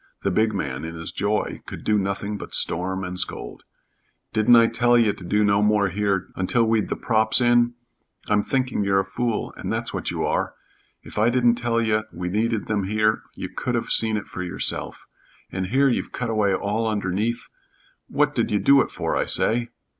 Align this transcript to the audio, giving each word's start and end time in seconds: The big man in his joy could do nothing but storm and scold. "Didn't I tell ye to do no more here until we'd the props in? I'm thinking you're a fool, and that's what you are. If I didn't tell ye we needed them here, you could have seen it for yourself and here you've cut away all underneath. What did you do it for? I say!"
The 0.23 0.31
big 0.31 0.51
man 0.51 0.83
in 0.83 0.95
his 0.95 1.11
joy 1.11 1.61
could 1.67 1.83
do 1.83 1.95
nothing 1.99 2.35
but 2.35 2.55
storm 2.55 3.03
and 3.03 3.19
scold. 3.19 3.65
"Didn't 4.33 4.55
I 4.55 4.65
tell 4.65 4.97
ye 4.97 5.13
to 5.13 5.23
do 5.23 5.43
no 5.43 5.61
more 5.61 5.89
here 5.89 6.29
until 6.35 6.65
we'd 6.67 6.87
the 6.87 6.95
props 6.95 7.39
in? 7.39 7.75
I'm 8.27 8.41
thinking 8.41 8.83
you're 8.83 9.01
a 9.01 9.05
fool, 9.05 9.53
and 9.57 9.71
that's 9.71 9.93
what 9.93 10.09
you 10.09 10.25
are. 10.25 10.55
If 11.03 11.19
I 11.19 11.29
didn't 11.29 11.53
tell 11.53 11.79
ye 11.79 12.01
we 12.11 12.29
needed 12.29 12.65
them 12.65 12.85
here, 12.85 13.21
you 13.35 13.47
could 13.49 13.75
have 13.75 13.89
seen 13.91 14.17
it 14.17 14.25
for 14.25 14.41
yourself 14.41 15.05
and 15.51 15.67
here 15.67 15.87
you've 15.87 16.11
cut 16.11 16.31
away 16.31 16.55
all 16.55 16.87
underneath. 16.87 17.47
What 18.07 18.33
did 18.33 18.49
you 18.49 18.57
do 18.57 18.81
it 18.81 18.89
for? 18.89 19.15
I 19.15 19.27
say!" 19.27 19.69